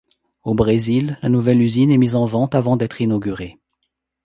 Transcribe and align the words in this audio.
Au 0.43 0.55
Brésil, 0.55 1.19
la 1.21 1.29
nouvelle 1.29 1.61
usine 1.61 1.91
est 1.91 1.97
mise 1.97 2.15
en 2.15 2.25
vente 2.25 2.55
avant 2.55 2.75
d'être 2.75 3.01
inaugurée. 3.01 3.59